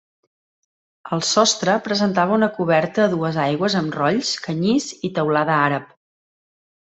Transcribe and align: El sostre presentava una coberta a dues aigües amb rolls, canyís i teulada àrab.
El 1.17 1.21
sostre 1.31 1.75
presentava 1.89 2.35
una 2.39 2.49
coberta 2.57 3.03
a 3.05 3.11
dues 3.13 3.37
aigües 3.45 3.75
amb 3.85 3.97
rolls, 4.01 4.31
canyís 4.47 4.89
i 5.11 5.17
teulada 5.19 5.59
àrab. 5.67 5.93